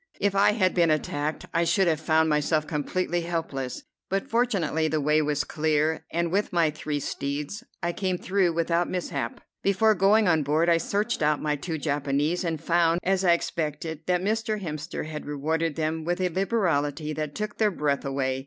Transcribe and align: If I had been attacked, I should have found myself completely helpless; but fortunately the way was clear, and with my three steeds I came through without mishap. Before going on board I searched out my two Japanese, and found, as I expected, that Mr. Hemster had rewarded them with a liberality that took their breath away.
If 0.19 0.33
I 0.33 0.53
had 0.53 0.73
been 0.73 0.89
attacked, 0.89 1.45
I 1.53 1.63
should 1.63 1.87
have 1.87 1.99
found 1.99 2.27
myself 2.27 2.65
completely 2.65 3.21
helpless; 3.21 3.83
but 4.09 4.27
fortunately 4.31 4.87
the 4.87 4.99
way 4.99 5.21
was 5.21 5.43
clear, 5.43 6.07
and 6.11 6.31
with 6.31 6.51
my 6.51 6.71
three 6.71 6.99
steeds 6.99 7.63
I 7.83 7.93
came 7.93 8.17
through 8.17 8.53
without 8.53 8.89
mishap. 8.89 9.41
Before 9.61 9.93
going 9.93 10.27
on 10.27 10.41
board 10.41 10.69
I 10.69 10.77
searched 10.79 11.21
out 11.21 11.39
my 11.39 11.55
two 11.55 11.77
Japanese, 11.77 12.43
and 12.43 12.59
found, 12.59 12.99
as 13.03 13.23
I 13.23 13.33
expected, 13.33 13.99
that 14.07 14.21
Mr. 14.23 14.59
Hemster 14.59 15.05
had 15.05 15.27
rewarded 15.27 15.75
them 15.75 16.03
with 16.03 16.19
a 16.19 16.29
liberality 16.29 17.13
that 17.13 17.35
took 17.35 17.59
their 17.59 17.69
breath 17.69 18.03
away. 18.03 18.39